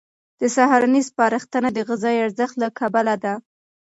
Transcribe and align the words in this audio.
د 0.41 0.43
سهارنۍ 0.55 1.01
سپارښتنه 1.09 1.67
د 1.73 1.77
غذایي 1.87 2.19
ارزښت 2.25 2.55
له 2.63 2.67
کبله 2.79 3.15
ده. 3.23 3.33